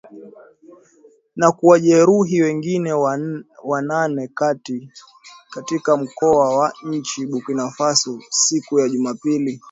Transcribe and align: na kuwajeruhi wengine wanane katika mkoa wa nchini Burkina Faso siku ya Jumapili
na 1.35 1.51
kuwajeruhi 1.51 2.41
wengine 2.41 2.93
wanane 3.63 4.29
katika 5.51 5.97
mkoa 5.97 6.55
wa 6.57 6.73
nchini 6.83 7.27
Burkina 7.31 7.69
Faso 7.71 8.19
siku 8.29 8.79
ya 8.79 8.89
Jumapili 8.89 9.59